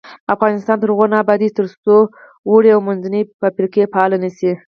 افغانستان 0.35 0.75
تر 0.79 0.89
هغو 0.93 1.05
نه 1.13 1.17
ابادیږي، 1.23 1.55
ترڅو 1.59 1.95
وړې 2.51 2.69
او 2.75 2.81
منځنۍ 2.87 3.21
فابریکې 3.39 3.91
فعالې 3.93 4.17
نشي. 4.23 4.51